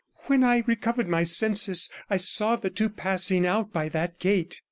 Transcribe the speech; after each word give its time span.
When 0.25 0.43
I 0.43 0.63
recovered 0.65 1.07
my 1.07 1.21
senses 1.21 1.87
I 2.09 2.17
saw 2.17 2.55
the 2.55 2.71
two 2.71 2.89
passing 2.89 3.45
out 3.45 3.71
by 3.71 3.87
that 3.89 4.17
gate. 4.17 4.59